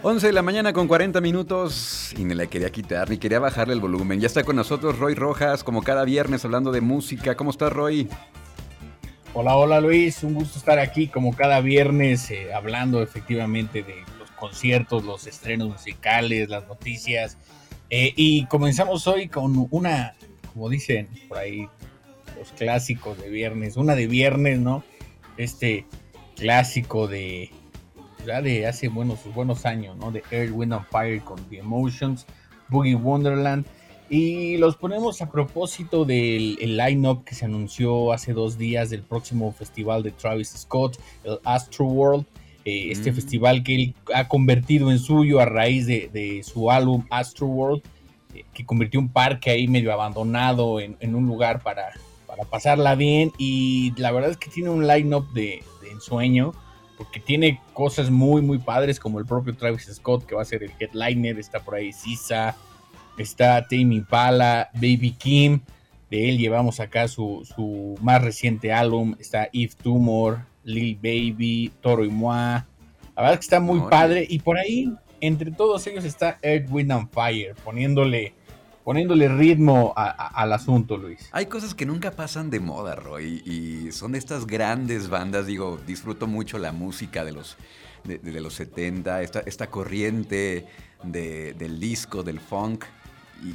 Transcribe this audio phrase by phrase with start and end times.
[0.00, 3.74] 11 de la mañana con 40 minutos y ni le quería quitar ni quería bajarle
[3.74, 4.20] el volumen.
[4.20, 7.36] Ya está con nosotros Roy Rojas, como cada viernes hablando de música.
[7.36, 8.08] ¿Cómo estás, Roy?
[9.34, 14.30] Hola, hola Luis, un gusto estar aquí como cada viernes eh, hablando efectivamente de los
[14.30, 17.36] conciertos, los estrenos musicales, las noticias.
[17.90, 20.14] Eh, y comenzamos hoy con una,
[20.54, 21.68] como dicen por ahí
[22.38, 24.84] los clásicos de viernes, una de viernes, ¿no?
[25.36, 25.86] Este
[26.36, 27.50] clásico de
[28.28, 30.12] de hace buenos, buenos años, ¿no?
[30.12, 32.26] De Air, Wind and Fire con The Emotions,
[32.68, 33.64] Boogie Wonderland.
[34.10, 39.52] Y los ponemos a propósito del line-up que se anunció hace dos días del próximo
[39.52, 42.26] festival de Travis Scott, el Astro World.
[42.64, 43.14] Eh, este mm.
[43.14, 47.82] festival que él ha convertido en suyo a raíz de, su álbum Astro World,
[48.34, 51.90] eh, que convirtió un parque ahí medio abandonado en, un lugar para,
[52.26, 53.32] para pasarla bien.
[53.38, 56.52] Y la verdad es que tiene un line-up de, de ensueño
[56.98, 60.64] porque tiene cosas muy, muy padres, como el propio Travis Scott, que va a ser
[60.64, 62.56] el headliner, está por ahí Sisa,
[63.16, 65.60] está Tame Impala, Baby Kim,
[66.10, 72.10] de él llevamos acá su, más reciente álbum, está Eve Tumor, Lil Baby, Toro y
[72.10, 72.66] Moi, la
[73.16, 76.90] verdad es que está muy padre, y por ahí, entre todos ellos está Earth, Wind
[76.90, 78.34] and Fire, poniéndole
[78.88, 81.28] poniéndole ritmo al asunto, Luis.
[81.32, 85.78] Hay cosas que nunca pasan de moda, Roy, y son de estas grandes bandas, digo,
[85.86, 87.58] disfruto mucho la música de los,
[88.04, 90.66] de, los 70, esta, esta corriente
[91.02, 92.86] del disco, del funk,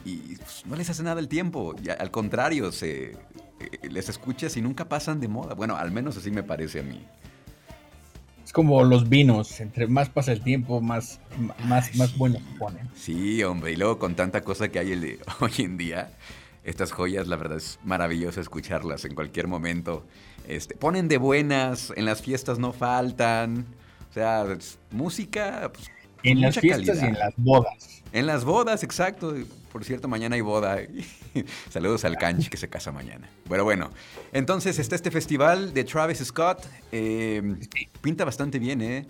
[0.06, 3.18] y, pues, no les hace nada el tiempo, al contrario, se, eh,
[3.90, 5.56] les escuchas y nunca pasan de moda.
[5.56, 7.04] Bueno, al menos así me parece a mí
[8.54, 11.20] como los vinos, entre más pasa el tiempo, más,
[11.66, 12.88] más, más bueno se ponen.
[12.96, 14.94] Sí, hombre, y luego con tanta cosa que hay
[15.40, 16.12] hoy en día,
[16.64, 20.06] estas joyas, la verdad es maravilloso escucharlas en cualquier momento.
[20.48, 23.66] Este, ponen de buenas, en las fiestas no faltan,
[24.10, 24.46] o sea,
[24.92, 25.72] música...
[25.74, 25.90] Pues,
[26.24, 28.04] en las fiestas y en las bodas.
[28.12, 29.36] En las bodas, exacto.
[29.72, 30.78] Por cierto, mañana hay boda.
[31.70, 33.28] Saludos al Canchi que se casa mañana.
[33.46, 33.90] Bueno, bueno.
[34.32, 36.64] Entonces está este festival de Travis Scott.
[36.92, 37.60] Em,
[38.02, 39.08] pinta bastante bien, ¿eh?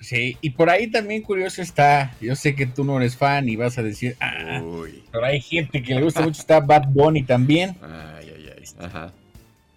[0.00, 3.56] Sí, y por ahí también curioso está, yo sé que tú no eres fan y
[3.56, 4.62] vas a decir, ah,
[5.10, 7.76] pero hay gente que le gusta mucho, está Bad Bunny también.
[7.80, 8.64] Ay, ay, ay.
[8.78, 9.12] Ajá.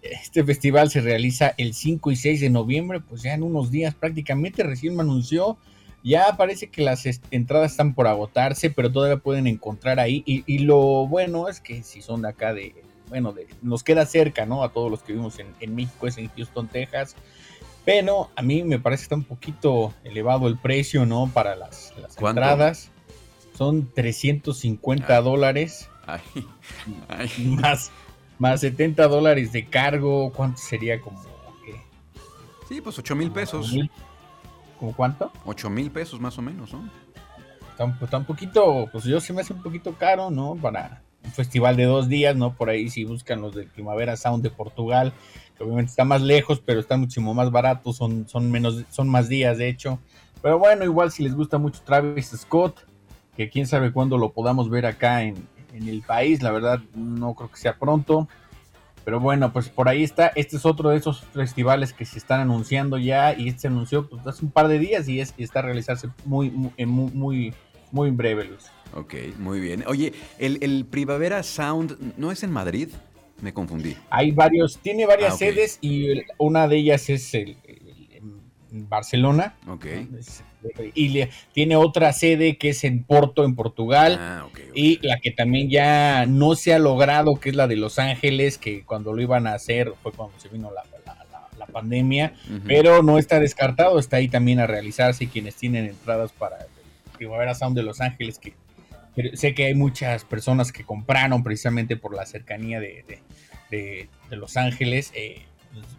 [0.02, 3.94] Este festival se realiza el 5 y 6 de noviembre, pues ya en unos días
[3.94, 5.56] prácticamente, recién me anunció
[6.02, 10.22] ya parece que las entradas están por agotarse, pero todavía pueden encontrar ahí.
[10.26, 12.74] Y, lo bueno es que si son de acá de,
[13.08, 14.62] bueno, de, nos queda cerca, ¿no?
[14.62, 17.16] A todos los que vivimos en, México, es en Houston, Texas.
[17.84, 21.30] Pero a mí me parece que está un poquito elevado el precio, ¿no?
[21.32, 22.90] Para las, entradas.
[23.56, 25.90] Son 350 dólares.
[27.46, 27.90] Más,
[28.38, 30.32] más 70 dólares de cargo.
[30.32, 31.22] ¿Cuánto sería como?
[32.70, 33.74] Sí, pues 8 mil pesos.
[34.80, 35.30] ¿Cómo cuánto?
[35.44, 36.88] 8 mil pesos más o menos, ¿no?
[38.02, 40.56] Está, un poquito, pues yo se me hace un poquito caro, ¿no?
[40.56, 42.54] Para un festival de dos días, ¿no?
[42.54, 45.12] Por ahí si buscan los del Primavera Sound de Portugal,
[45.56, 49.28] que obviamente está más lejos, pero está muchísimo más barato, son, son menos, son más
[49.28, 49.98] días de hecho.
[50.40, 52.86] Pero bueno, igual si les gusta mucho Travis Scott,
[53.36, 57.34] que quién sabe cuándo lo podamos ver acá en, en el país, la verdad no
[57.34, 58.28] creo que sea pronto.
[59.10, 60.28] Pero bueno, pues por ahí está.
[60.36, 64.08] Este es otro de esos festivales que se están anunciando ya y este se anunció
[64.08, 67.52] pues, hace un par de días y, es, está a realizarse muy, muy, muy,
[67.90, 68.70] muy en breve, Luis.
[68.94, 69.82] Ok, muy bien.
[69.88, 72.90] Oye, el, Primavera Sound no es en Madrid,
[73.42, 73.96] me confundí.
[74.10, 77.56] Hay varios, tiene varias ah, sedes y una de ellas es el,
[78.72, 79.56] Barcelona.
[79.66, 79.86] Ok.
[80.94, 81.22] y
[81.52, 86.26] tiene otra sede que es en Porto, en Portugal, ah, y la que también ya
[86.26, 89.54] no se ha logrado, que es la de Los Ángeles, que cuando lo iban a
[89.54, 90.84] hacer fue cuando se vino la,
[91.72, 92.34] pandemia,
[92.66, 96.66] pero no está descartado, está ahí también a realizarse quienes tienen entradas para
[97.16, 98.54] Primavera Sound de Los Ángeles, que,
[99.34, 103.28] sé que hay muchas personas que compraron precisamente por la cercanía de,
[104.30, 105.12] Los Ángeles.
[105.14, 105.42] Eh,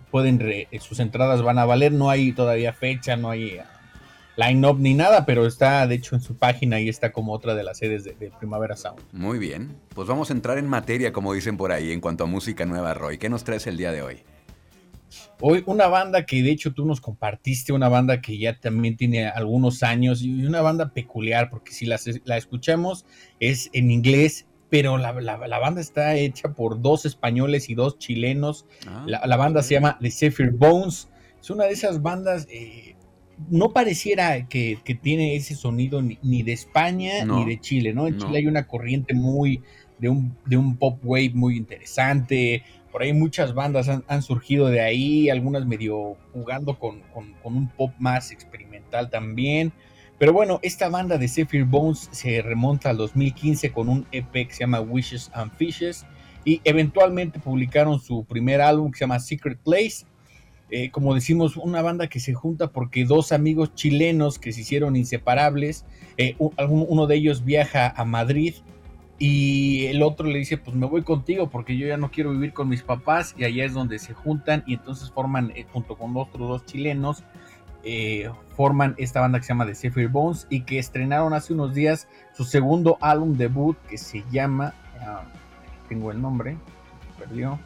[0.10, 3.60] pueden sus entradas van a valer, no hay todavía fecha, no hay
[4.36, 7.64] line-up ni nada, pero está de hecho en su página y está como otra de
[7.64, 9.02] las sedes de, Primavera Sound.
[9.12, 12.28] Muy bien, pues vamos a entrar en materia, como dicen por ahí, en cuanto a
[12.28, 13.18] música nueva, Roy.
[13.18, 14.24] ¿Qué nos traes el día de hoy?
[15.42, 19.28] Hoy una banda que de hecho tú nos compartiste, una banda que ya también tiene
[19.28, 23.06] algunos años y una banda peculiar, porque si la, la escuchamos
[23.40, 28.66] es en inglés, pero la, banda está hecha por dos españoles y dos chilenos.
[28.88, 31.10] Ah, la, banda se llama The Zephyr Bones.
[31.42, 32.96] Es una de esas bandas eh,
[33.50, 38.08] no pareciera que, tiene ese sonido ni, de España ni de Chile, ¿no?
[38.08, 39.62] En Chile hay una corriente muy
[40.00, 42.64] de un, de un pop wave muy interesante.
[42.94, 47.02] Por ahí muchas bandas han, surgido de ahí, algunas medio jugando con,
[47.44, 49.74] un pop más experimental también.
[50.22, 54.52] Pero bueno, esta banda de Zephyr Bones se remonta al 2015 con un EP que
[54.52, 56.06] se llama Wishes and Fishes
[56.46, 60.06] y eventualmente publicaron su primer álbum que se llama Secret Place.
[60.70, 64.96] Eh, como decimos, una banda que se junta porque dos amigos chilenos que se hicieron
[64.96, 65.86] inseparables,
[66.18, 68.54] eh, uno de ellos viaja a Madrid
[69.18, 72.54] y el otro le dice, pues me voy contigo porque yo ya no quiero vivir
[72.54, 76.16] con mis papás y allá es donde se juntan y entonces forman, eh, junto con
[76.16, 77.24] otros dos chilenos,
[78.56, 82.08] forman esta banda que se llama The Zephyr Bones y que estrenaron hace unos días
[82.34, 85.24] su segundo álbum debut que se llama, ah,
[85.90, 86.58] tengo el nombre,
[87.18, 87.60] perdió,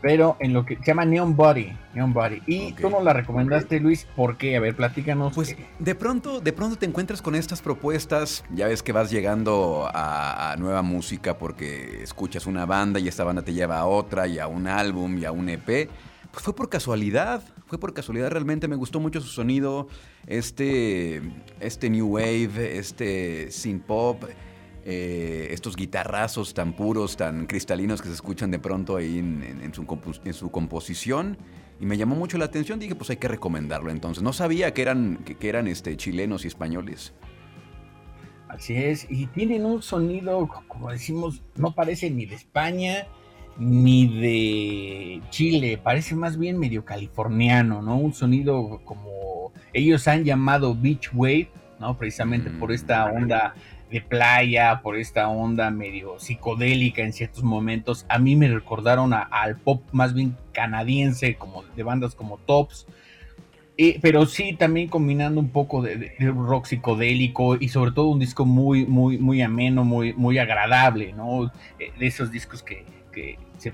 [0.00, 2.42] pero en lo que se llama Neon Body, Neon Body.
[2.46, 4.56] Y tú nos la recomendaste, Luis, ¿por qué?
[4.56, 5.34] A ver, platícanos.
[5.34, 9.88] Pues de pronto, de pronto te encuentras con estas propuestas, ya ves que vas llegando
[9.92, 14.38] a, nueva música porque escuchas una banda y esta banda te lleva a otra y
[14.38, 15.88] a un álbum y a un EP.
[16.32, 19.88] Pues fue por casualidad, fue por casualidad, realmente me gustó mucho su sonido,
[20.26, 21.22] este,
[21.60, 24.24] este new wave, este synth pop
[24.90, 29.84] eh, estos guitarrazos tan puros, tan cristalinos que se escuchan de pronto ahí en, su,
[30.50, 31.36] composición.
[31.78, 34.22] Y me llamó mucho la atención, dije, pues hay que recomendarlo entonces.
[34.22, 37.12] No sabía que eran, que, eran este, chilenos y españoles.
[38.48, 43.06] Así es, y tienen un sonido, como decimos, no parece ni de España
[43.58, 47.96] ni de Chile, parece más bien medio californiano, ¿no?
[47.96, 51.50] Un sonido como ellos han llamado Beach Wave,
[51.80, 51.96] ¿no?
[51.98, 53.16] Precisamente por esta mm.
[53.16, 53.54] onda
[53.90, 58.06] de playa, por esta onda medio psicodélica en ciertos momentos.
[58.08, 62.86] A mí me recordaron al pop más bien canadiense, como de bandas como Tops.
[64.02, 68.86] pero sí, también combinando un poco de, rock psicodélico y sobre todo un disco muy,
[68.86, 71.50] muy, muy ameno, muy, muy agradable, ¿no?
[71.78, 72.84] Eh, de esos discos que,
[73.18, 73.72] que se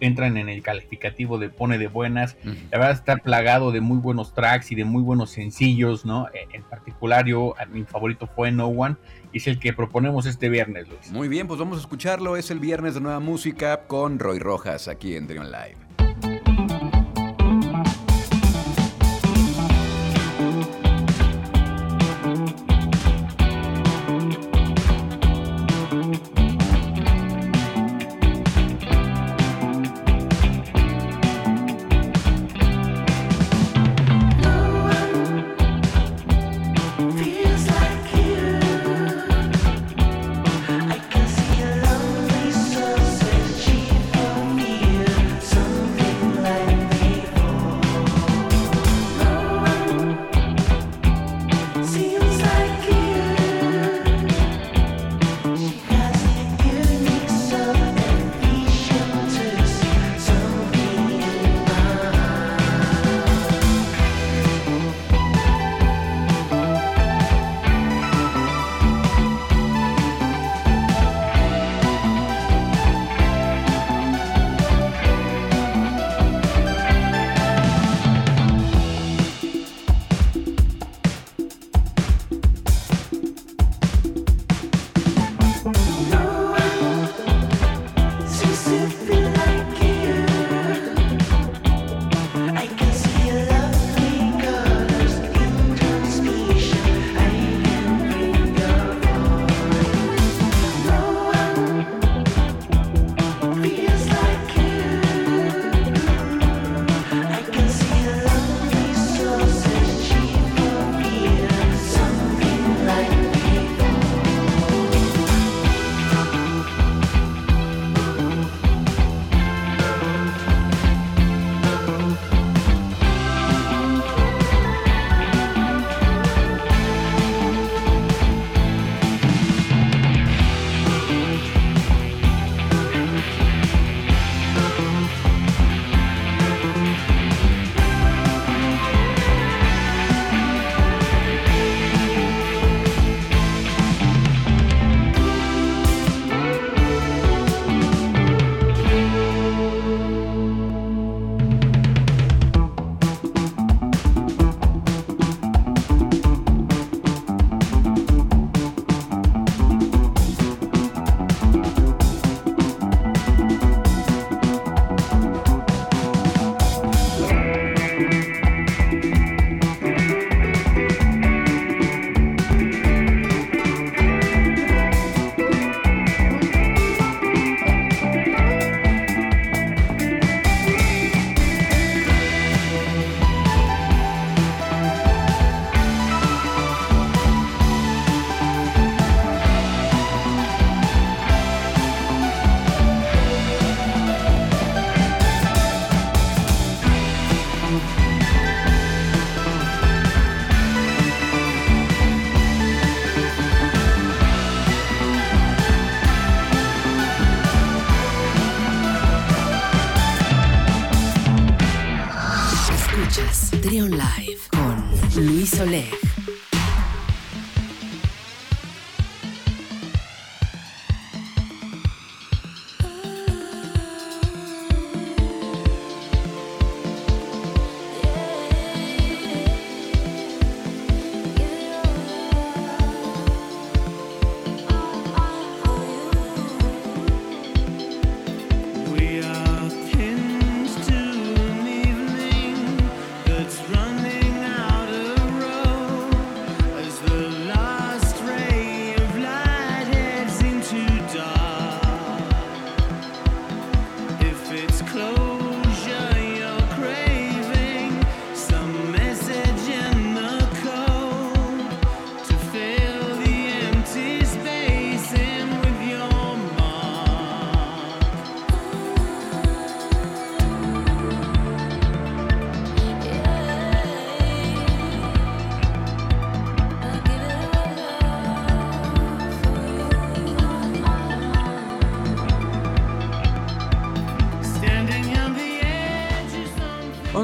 [0.00, 2.36] entran en el calificativo de pone de buenas.
[2.70, 6.28] La verdad está plagado de muy buenos tracks y de muy buenos sencillos, ¿no?
[6.28, 8.96] E, en particular yo, mi favorito fue No One
[9.32, 11.12] y es el que proponemos este viernes, Luis.
[11.12, 12.36] Muy bien, pues vamos a escucharlo.
[12.36, 15.87] Es el viernes de nueva música con Roy Rojas aquí en Dream Live.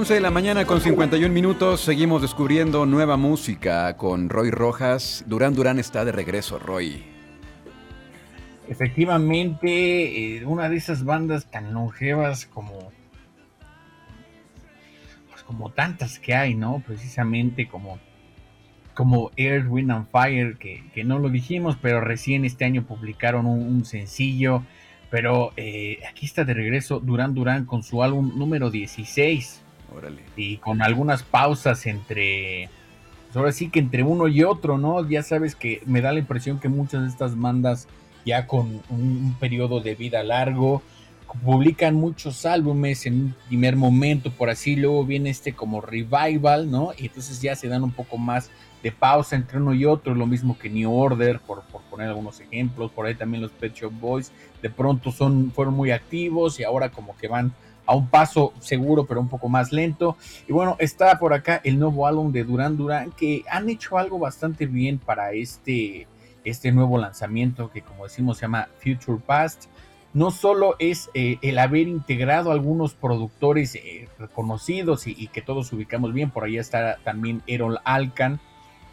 [0.05, 5.25] 11 de la mañana con 51 minutos, seguimos descubriendo nueva música con Roy Rojas.
[5.27, 7.03] Durán Durán está de regreso, Roy.
[8.69, 12.93] Efectivamente, eh, una de esas bandas tan longevas como
[15.31, 16.83] pues como tantas que hay, ¿no?
[16.87, 17.99] Precisamente como
[18.93, 23.87] como Air, Wind and Fire, que, no lo dijimos, pero recién este año publicaron un,
[23.87, 24.65] sencillo.
[25.09, 29.64] Pero eh, aquí está de regreso Durán Durán con su álbum número 16.
[30.37, 32.69] Y con algunas pausas entre.
[33.27, 35.09] Pues ahora sí que entre uno y otro, ¿no?
[35.09, 37.89] Ya sabes que me da la impresión que muchas de estas bandas,
[38.25, 40.83] ya con un, periodo de vida largo,
[41.43, 46.93] publican muchos álbumes en un primer momento, por así, luego viene este como revival, ¿no?
[46.97, 48.51] Y entonces ya se dan un poco más
[48.85, 52.39] de pausa entre uno y otro, lo mismo que New Order, por, por poner algunos
[52.39, 54.31] ejemplos, por ahí también los Pet Shop Boys,
[54.63, 57.53] de pronto son, fueron muy activos y ahora como que van
[57.87, 60.17] a un paso seguro, pero un poco más lento.
[60.49, 64.19] Y bueno, está por acá el nuevo álbum de Duran Duran, que han hecho algo
[64.19, 66.07] bastante bien para este,
[66.45, 69.67] este nuevo lanzamiento, que como decimos se llama Future Past.
[70.13, 76.13] No solo es eh, el haber integrado algunos productores eh, reconocidos y, que todos ubicamos
[76.13, 78.39] bien, por ahí está también Errol Alkan,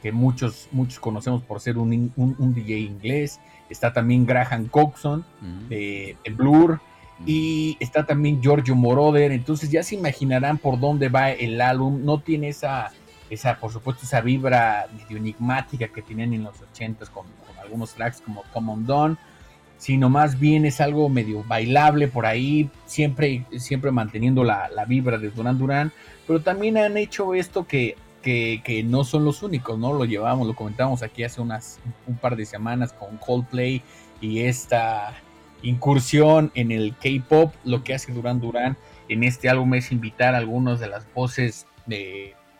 [0.01, 3.39] que muchos, muchos conocemos por ser un, un, DJ inglés.
[3.69, 5.23] Está también Graham Coxon
[5.69, 6.81] de Blur
[7.25, 12.03] y está también Giorgio Moroder, entonces ya se imaginarán por dónde va el álbum.
[12.03, 12.91] No tiene esa,
[13.29, 17.25] esa por supuesto, esa vibra medio enigmática que tenían en los 80s con,
[17.61, 19.17] algunos tracks como Common Dawn,
[19.77, 25.29] sino más bien es algo medio bailable por ahí, siempre, siempre manteniendo la, vibra de
[25.29, 25.91] Duran Duran,
[26.25, 29.93] pero también han hecho esto que, que, que, no son los únicos, ¿no?
[29.93, 33.83] Lo llevamos, lo comentamos aquí hace unas un par de semanas con Coldplay
[34.19, 35.13] y esta
[35.61, 38.77] incursión en el K-pop, lo que hace Duran Duran
[39.11, 41.67] en este álbum es invitar a algunas de las voces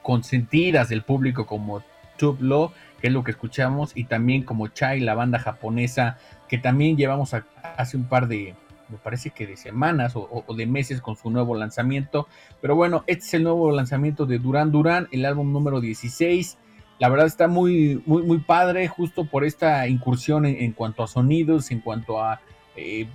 [0.01, 1.81] consentidas del público como
[2.17, 6.17] Tublo, que es lo que escuchamos, y también como Chai, la banda japonesa,
[6.50, 7.34] que también llevamos
[7.77, 8.53] hace un par de,
[8.89, 12.27] me parece que de semanas o, de meses con su nuevo lanzamiento.
[12.62, 16.58] Pero bueno, este es el nuevo lanzamiento de Duran Duran, el álbum número 16.
[17.00, 21.72] La verdad está muy, muy, muy padre, justo por esta incursión en cuanto a sonidos,
[21.72, 22.41] en cuanto a
[22.75, 23.08] eh,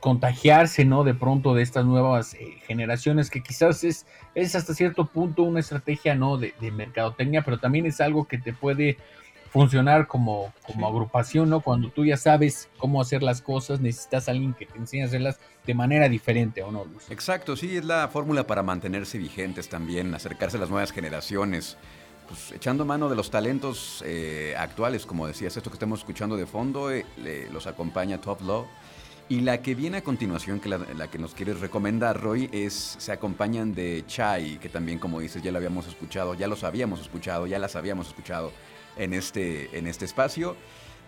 [0.00, 1.04] contagiarse, ¿no?
[1.04, 5.60] De pronto de estas nuevas eh, generaciones, que quizás es, es hasta cierto punto una
[5.60, 6.38] estrategia, ¿no?
[6.38, 8.96] De, mercadotecnia, pero también es algo que te puede
[9.50, 11.60] funcionar como, como agrupación, ¿no?
[11.60, 15.06] Cuando tú ya sabes cómo hacer las cosas, necesitas a alguien que te enseñe a
[15.06, 20.14] hacerlas de manera diferente, ¿o no, Exacto, sí, es la fórmula para mantenerse vigentes también,
[20.14, 21.76] acercarse a las nuevas generaciones.
[22.32, 26.46] Pues, echando mano de los talentos eh, actuales, como decías, esto que estamos escuchando de
[26.46, 27.04] fondo, eh,
[27.52, 28.66] los acompaña Top Law.
[29.28, 33.12] Y la que viene a continuación, que la, que nos quieres recomendar, Roy, es se
[33.12, 37.46] acompañan de Chai, que también, como dices, ya lo habíamos escuchado, ya los habíamos escuchado,
[37.46, 38.50] ya las habíamos escuchado
[38.96, 40.56] en este, en este espacio.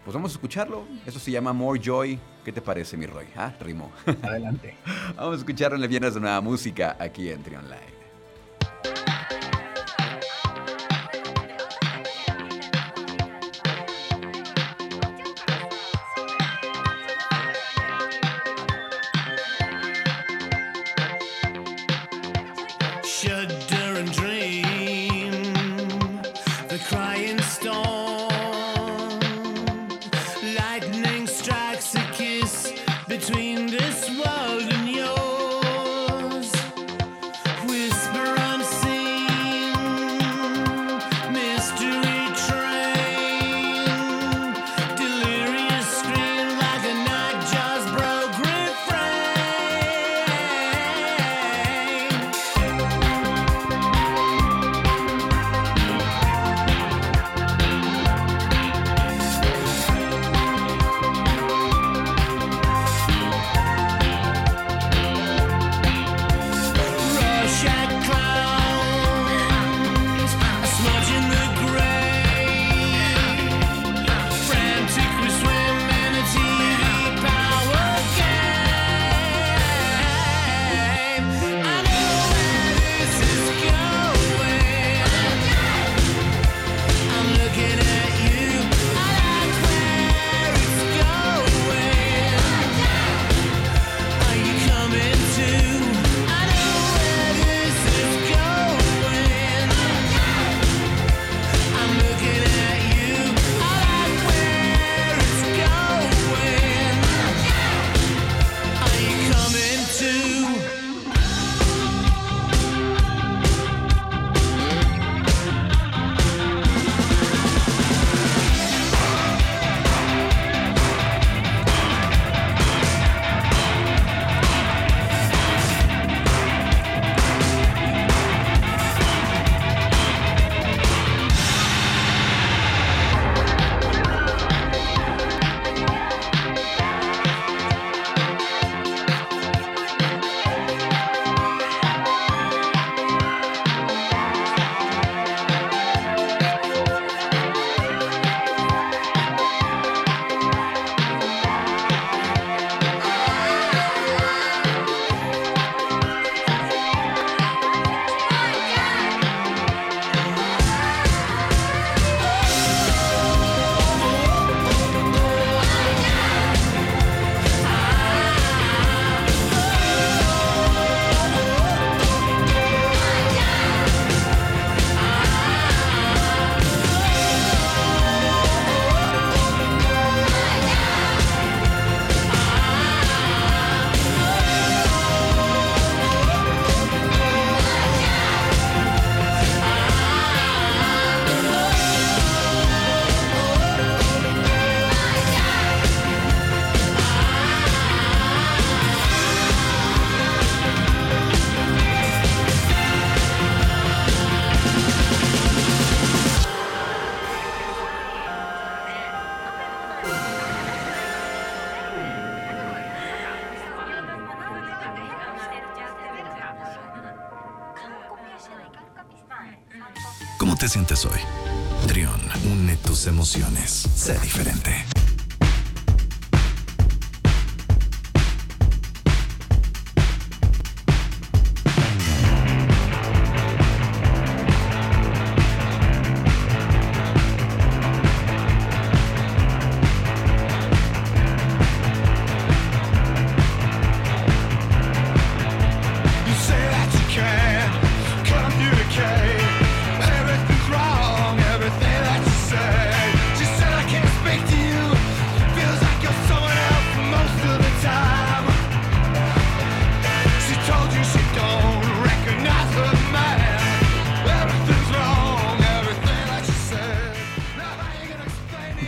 [0.05, 0.85] Pues vamos a escucharlo.
[1.07, 2.21] Eso se llama More Joy.
[2.45, 3.29] ¿Qué te parece, mi Roy?
[3.35, 3.91] Ah, rimo.
[4.23, 4.77] Adelante.
[5.17, 7.94] vamos a escucharlo en el Viernes de Nueva Música aquí en Trion Live.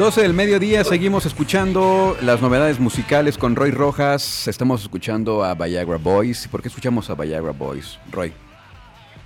[0.06, 4.46] 12 del mediodía seguimos escuchando las novedades musicales con Roy Rojas.
[4.46, 6.46] Estamos escuchando a Viagra Boys.
[6.46, 8.32] ¿Por qué escuchamos a Viagra Boys, Roy?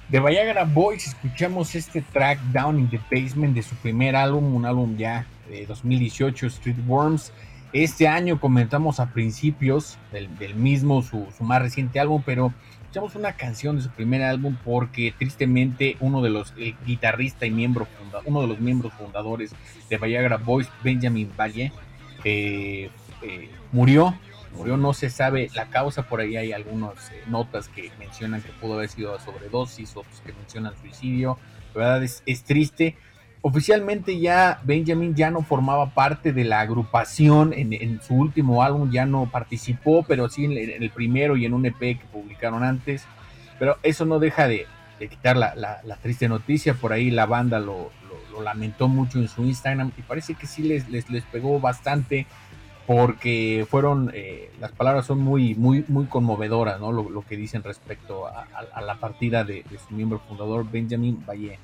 [0.09, 4.65] De Viagra Boys escuchamos este track Down in the Basement de su primer álbum, un
[4.65, 7.31] álbum ya de 2018, Street Worms.
[7.75, 12.55] Este año comentamos a principios del, mismo su, su, más reciente álbum, pero
[12.91, 17.53] escuchamos una canción de su primer álbum porque tristemente uno de los el guitarrista y
[17.53, 19.53] miembro funda, uno de los miembros fundadores
[19.89, 21.73] de Viagra Boys, Benjamin Valle,
[22.25, 22.91] eh,
[23.23, 24.19] eh, murió.
[24.57, 28.49] Murió, no se sabe la causa, por ahí hay algunas eh, notas que mencionan que
[28.61, 31.39] pudo haber sido sobredosis, otros que mencionan suicidio.
[31.75, 32.97] La verdad es, es triste
[33.43, 39.07] oficialmente ya Benjamin ya no formaba parte de la agrupación en, su último álbum, ya
[39.07, 43.05] no participó, pero sí en, el primero y en un EP que publicaron antes.
[43.59, 44.67] Pero eso no deja de,
[44.99, 46.75] quitar la, triste noticia.
[46.75, 47.91] Por ahí la banda lo,
[48.43, 52.27] lamentó mucho en su Instagram y parece que sí les, les, pegó bastante
[52.87, 56.91] porque fueron, eh, las palabras son muy, muy, muy conmovedoras, ¿no?
[56.91, 61.59] Lo, que dicen respecto a, la partida de, de, su miembro fundador, Benjamin Valle.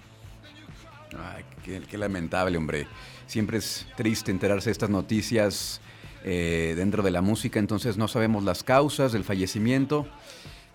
[1.12, 2.86] Ay, qué, lamentable, hombre.
[3.26, 5.80] Siempre es triste enterarse de estas noticias
[6.24, 10.06] eh, dentro de la música, entonces no sabemos las causas del fallecimiento,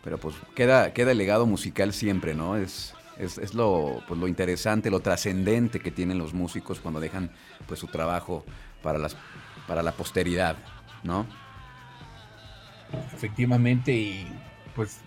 [0.03, 2.55] pero pues queda, queda el legado musical siempre, ¿no?
[2.55, 7.29] Es, es, lo, pues, lo interesante, lo trascendente que tienen los músicos cuando dejan
[7.67, 8.43] pues su trabajo
[8.81, 9.15] para, las,
[9.67, 10.55] para la posteridad,
[11.03, 11.27] ¿no?
[13.13, 14.27] Efectivamente, y
[14.75, 14.99] pues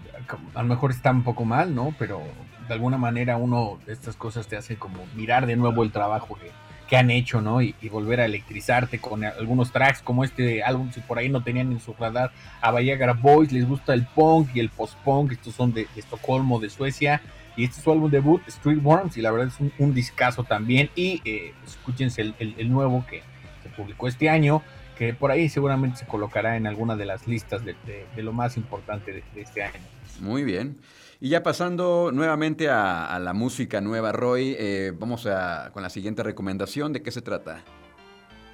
[0.55, 1.95] a lo mejor está un poco mal, ¿no?
[1.99, 2.23] Pero
[2.67, 6.39] de alguna manera uno de estas cosas te hace como mirar de nuevo el trabajo
[6.39, 6.51] que,
[6.97, 7.61] han hecho, ¿no?
[7.61, 11.73] Y, volver a electrizarte con algunos tracks como este álbum, si por ahí no tenían
[11.73, 15.73] en su radar a Viagra Boys, les gusta el punk y el post-punk, estos son
[15.73, 17.21] de, Estocolmo, de Suecia,
[17.57, 20.45] y este es su álbum debut, Street Worms, y la verdad es un, un discazo
[20.45, 23.23] también, y eh, escúchense el, nuevo que
[23.65, 24.63] se publicó este año,
[24.97, 27.75] que por ahí seguramente se colocará en alguna de las listas de,
[28.19, 29.81] lo más importante de, de este año.
[30.21, 30.77] Muy bien.
[31.21, 36.23] Y ya pasando nuevamente a, la música nueva, Roy, eh, vamos a, con la siguiente
[36.23, 36.93] recomendación.
[36.93, 37.63] ¿De qué se trata?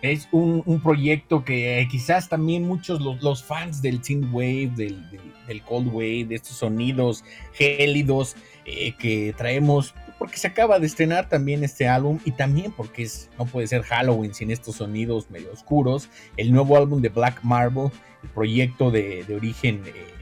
[0.02, 6.24] Es un, proyecto que quizás también muchos los, fans del synth wave, del, cold wave,
[6.24, 12.18] de estos sonidos gélidos eh, que traemos, porque se acaba de estrenar también este álbum
[12.24, 13.06] y también porque
[13.38, 16.08] no puede ser Halloween sin estos sonidos medio oscuros.
[16.38, 17.90] El nuevo álbum de Black Marble,
[18.22, 20.19] el proyecto de, origen eh,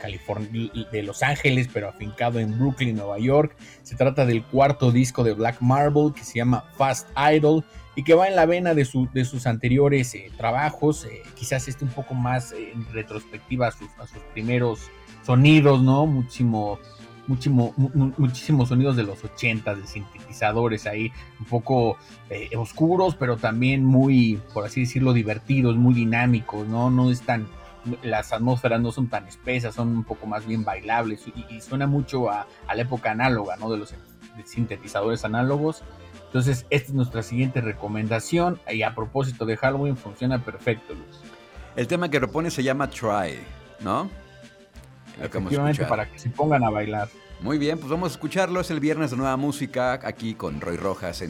[0.00, 3.56] De Los Ángeles, pero afincado en Brooklyn, Nueva York.
[3.82, 7.64] Se trata del cuarto disco de Black Marble que se llama Fast Idol
[7.96, 11.04] y que va en la vena de, de sus anteriores eh, trabajos.
[11.04, 13.88] Eh, quizás esté un poco más eh, en retrospectiva a sus,
[14.32, 14.90] primeros
[15.24, 16.06] sonidos, ¿no?
[16.06, 16.78] Muchísimo,
[17.26, 17.74] muchísimo,
[18.16, 21.98] muchísimos sonidos de los 80 de sintetizadores ahí, un poco
[22.56, 26.90] oscuros, pero también muy, por así decirlo, divertidos, muy dinámicos, ¿no?
[26.90, 27.46] No es tan
[28.02, 32.30] las atmósferas no son tan espesas, son un poco más bien bailables y, suena mucho
[32.30, 33.70] a, la época análoga, ¿no?
[33.70, 33.94] De los
[34.44, 35.82] sintetizadores análogos.
[36.26, 41.20] Entonces, esta es nuestra siguiente recomendación y a propósito de Halloween funciona perfecto, Luz.
[41.76, 43.38] El tema que propone se llama Try,
[43.80, 44.10] ¿no?
[45.20, 47.08] Efectivamente, para que se pongan a bailar.
[47.40, 48.60] Muy bien, pues vamos a escucharlo.
[48.60, 51.22] Es el viernes de nueva música aquí con Roy Rojas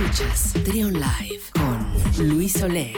[0.00, 2.96] Escuchas Trion Live con Luis Oleg.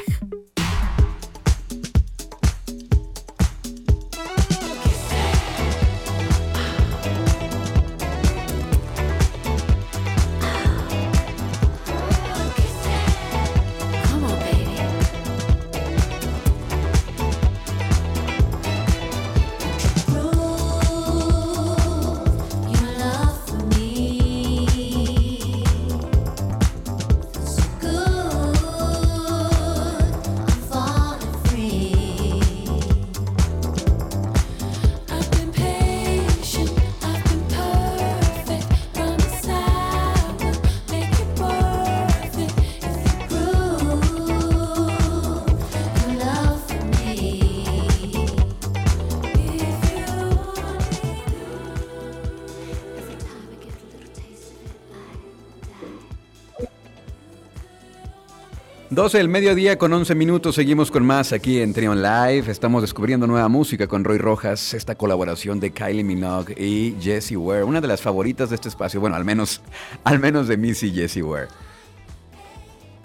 [59.07, 62.49] El del mediodía con 11 minutos, seguimos con más aquí en Trion Live.
[62.49, 67.65] Estamos descubriendo nueva música con Roy Rojas, esta colaboración de Kylie Minogue y Jessie Ware,
[67.65, 69.61] una de las favoritas de este espacio, bueno, al menos,
[70.05, 71.49] al menos de Missy y Jessie Ware.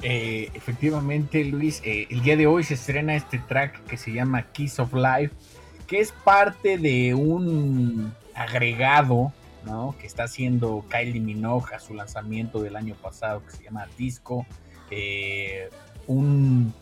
[0.03, 4.43] Eh, efectivamente, Luis, eh, el día de hoy se estrena este track que se llama
[4.51, 5.33] Kiss of Life,
[5.87, 9.33] que es parte de un agregado
[9.65, 9.95] ¿no?
[9.99, 14.45] que está haciendo Kylie Minogue a su lanzamiento del año pasado que se llama Disco.
[14.89, 15.69] Eh,
[16.07, 16.73] un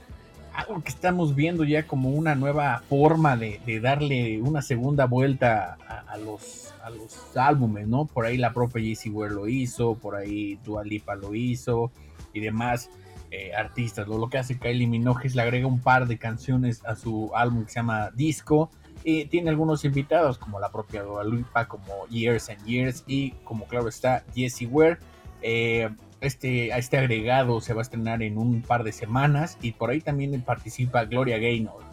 [0.56, 6.18] algo que estamos viendo ya como una nueva forma de, darle una segunda vuelta a,
[6.18, 8.06] los, a los álbumes, ¿no?
[8.06, 11.92] Por ahí la propia Jessie Ware lo hizo, por ahí Dua Lipa lo hizo
[12.34, 12.90] y demás
[13.32, 14.08] eh, artistas.
[14.08, 17.32] Lo, lo, que hace Kylie Minogue es le agrega un par de canciones a su
[17.36, 18.70] álbum que se llama Disco
[19.04, 23.66] y tiene algunos invitados como la propia Dua Lipa, como Years and Years y como
[23.66, 25.00] claro está Jessie Ware.
[25.42, 25.90] Eh,
[26.22, 30.02] este, este agregado se va a estrenar en un par de semanas y por ahí
[30.02, 31.84] también participa Gloria Gaynor.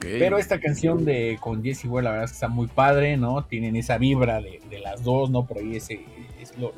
[0.00, 3.44] Pero esta canción de con Jessie Ware, la verdad es que está muy padre, ¿no?
[3.44, 5.44] Tienen esa vibra de, las dos, ¿no?
[5.44, 6.00] Por ahí ese,
[6.40, 6.72] es lo,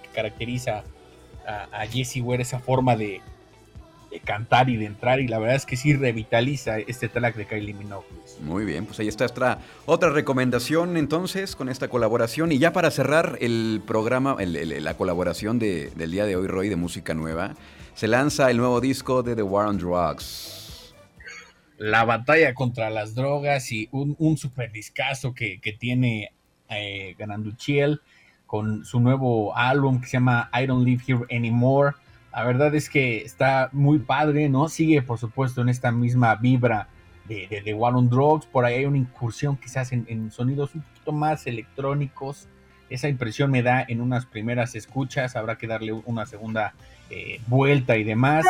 [0.00, 0.84] que caracteriza
[1.44, 3.20] a, a Jessie Ware, esa forma de,
[4.10, 7.46] de cantar y de entrar y la verdad es que sí revitaliza este track de
[7.46, 8.06] Kylie Minogue.
[8.40, 12.90] Muy bien, pues ahí está otra, otra recomendación entonces con esta colaboración y ya para
[12.90, 17.54] cerrar el programa, la colaboración de, del día de hoy, Roy, de música nueva,
[17.94, 20.94] se lanza el nuevo disco de The War on Drugs.
[21.76, 26.32] La batalla contra las drogas y un, un super discazo que, tiene
[26.68, 28.00] eh, Gananduchiel
[28.46, 31.94] con su nuevo álbum que se llama I Don't Live Here Anymore
[32.38, 34.68] la verdad es que está muy padre, ¿no?
[34.68, 36.86] Sigue, por supuesto, en esta misma vibra
[37.26, 38.46] de, de, de One on Drugs.
[38.46, 42.46] Por ahí hay una incursión quizás en, en, sonidos un poquito más electrónicos.
[42.90, 45.34] Esa impresión me da en unas primeras escuchas.
[45.34, 46.74] Habrá que darle una segunda
[47.10, 48.46] eh, vuelta y demás.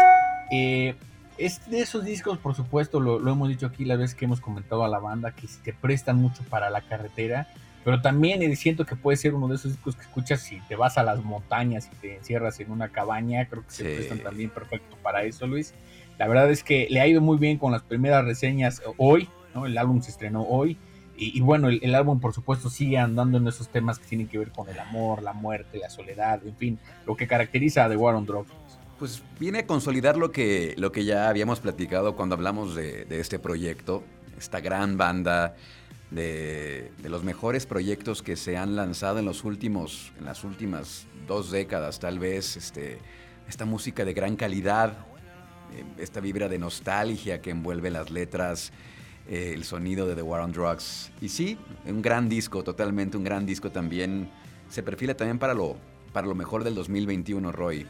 [0.51, 0.95] Eh,
[1.39, 4.43] es de esos discos, por supuesto, lo, lo, hemos dicho aquí la vez que hemos
[4.43, 7.49] comentado a la banda, que se prestan mucho para la carretera
[7.89, 10.99] pero también siento que puede ser uno de esos discos que escuchas si te vas
[10.99, 14.99] a las montañas y te encierras en una cabaña, creo que se prestan también perfecto
[15.03, 15.73] para eso, Luis.
[16.19, 19.65] La verdad es que le ha ido muy bien con las primeras reseñas hoy, ¿no?
[19.65, 20.77] El álbum se estrenó hoy.
[21.17, 24.51] Y, bueno, el, álbum por supuesto sigue andando en esos temas que tienen que ver
[24.51, 28.15] con el amor, la muerte, la soledad, en fin, lo que caracteriza a The War
[28.17, 28.53] on Drugs.
[28.99, 33.19] Pues viene a consolidar lo que, lo que ya habíamos platicado cuando hablamos de, de
[33.19, 34.05] este proyecto,
[34.37, 35.57] esta gran banda
[36.11, 41.51] de, los mejores proyectos que se han lanzado en los últimos, en las últimas dos
[41.51, 42.99] décadas, tal vez, este,
[43.49, 44.93] esta música de gran calidad,
[45.75, 48.73] eh, esta vibra de nostalgia que envuelve las letras,
[49.29, 51.13] eh, el sonido de The War on Drugs.
[51.21, 54.31] Y sí, un gran disco, totalmente un gran disco también.
[54.71, 55.77] Se perfila también para lo,
[56.13, 57.87] para lo mejor del 2021, Roy.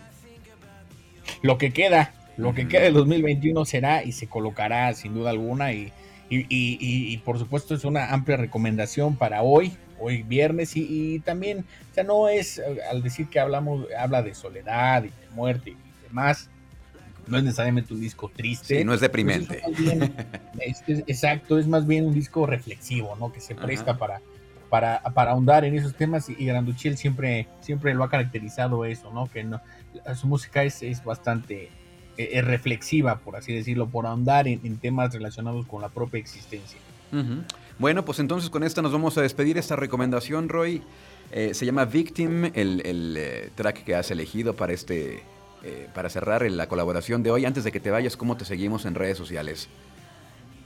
[1.43, 5.73] Lo que queda, lo que queda del 2021 será y se colocará sin duda alguna
[5.73, 5.93] y
[6.31, 12.05] y, por supuesto es una amplia recomendación para hoy, hoy viernes, y, también, o sea,
[12.05, 12.61] no es
[12.91, 16.51] al decir que hablamos, habla de soledad y de muerte y demás,
[17.27, 18.79] no es necesariamente un disco triste.
[18.79, 19.63] Sí, no es deprimente.
[21.07, 23.33] exacto, es más bien un disco reflexivo, ¿no?
[23.33, 24.23] Que se presta para,
[24.71, 29.13] para, para ahondar en esos temas y, y Granduchel siempre, siempre lo ha caracterizado eso,
[29.13, 29.27] ¿no?
[29.31, 29.61] Que no,
[30.15, 31.71] su música es, es bastante
[32.21, 36.77] eh, reflexiva, por así decirlo, por ahondar en, temas relacionados con la propia existencia.
[37.79, 39.57] Bueno, pues entonces con esta nos vamos a despedir.
[39.57, 40.83] Esta recomendación, Roy,
[41.31, 42.83] eh, se llama Victim, el,
[43.17, 45.23] eh, track que has elegido para este,
[45.95, 47.45] para cerrar la colaboración de hoy.
[47.45, 49.69] Antes de que te vayas, ¿cómo te seguimos en redes sociales?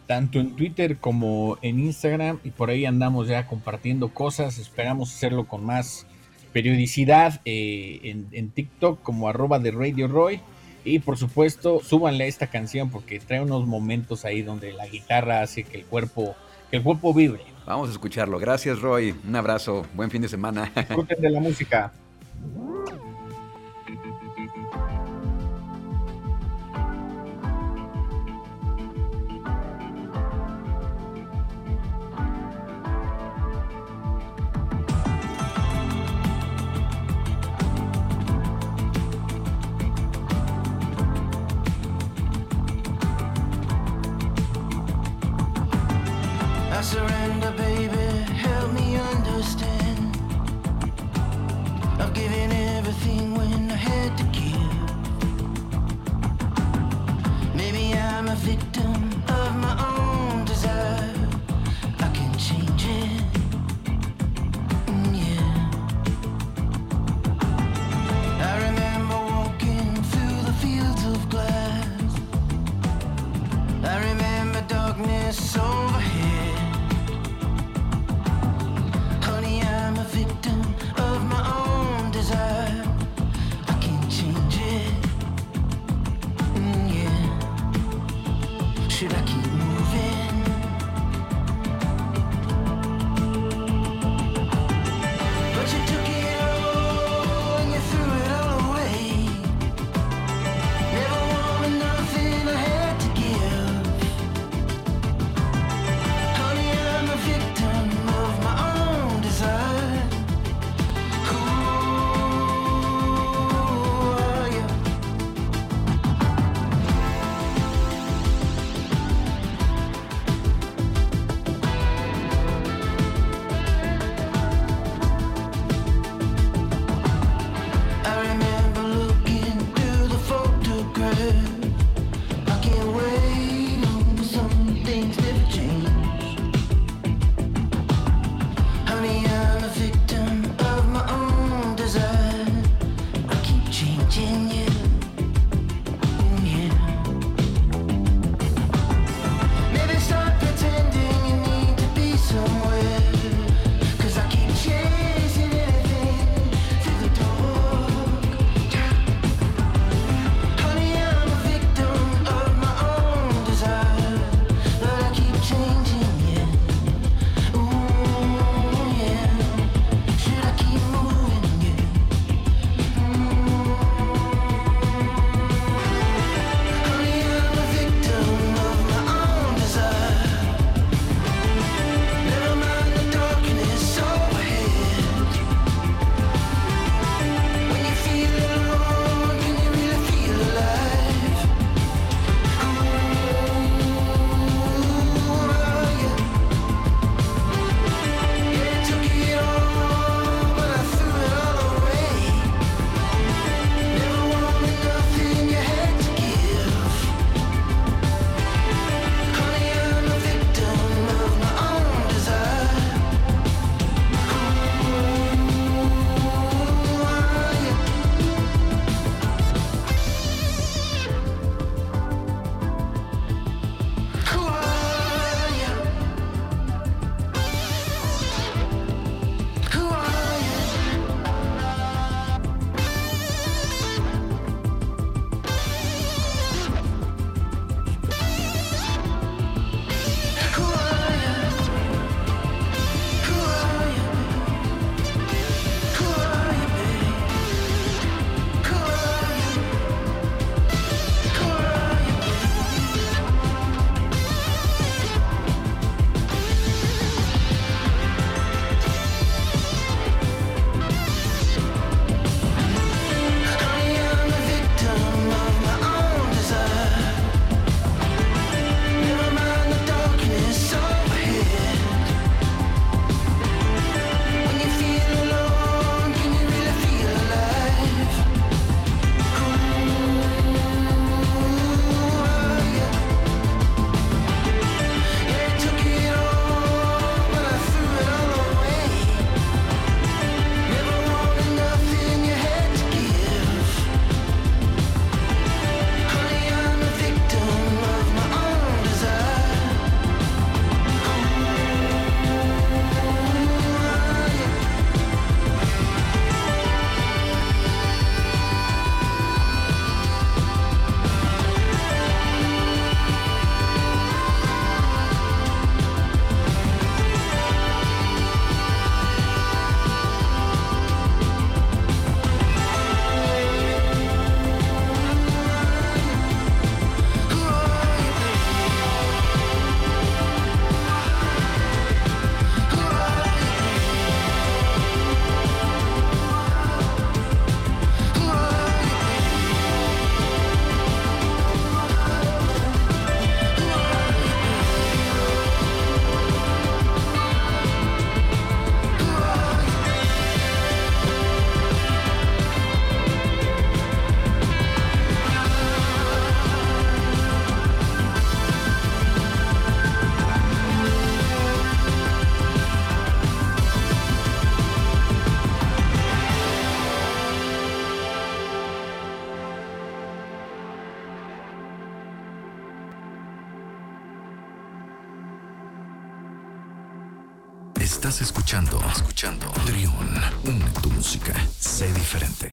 [0.07, 4.57] Tanto en Twitter como en Instagram y por ahí andamos ya compartiendo cosas.
[4.57, 6.07] Esperamos hacerlo con más
[6.55, 10.41] periodicidad en, en TikTok como arroba de Radio Roy
[10.85, 15.65] Y por supuesto, súbanle esta canción porque trae unos momentos ahí donde la guitarra hace
[15.65, 16.35] que el cuerpo,
[16.71, 17.45] que el cuerpo vibre.
[17.67, 18.39] Vamos a escucharlo.
[18.39, 19.15] Gracias, Roy.
[19.27, 19.87] Un abrazo.
[19.95, 20.73] Buen fin de semana.
[20.77, 21.93] Disfruten de la música.